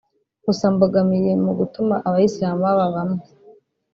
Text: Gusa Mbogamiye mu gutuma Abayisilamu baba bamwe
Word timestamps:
Gusa 0.45 0.65
Mbogamiye 0.73 1.31
mu 1.43 1.51
gutuma 1.59 1.95
Abayisilamu 2.07 2.59
baba 2.63 2.85
bamwe 2.95 3.23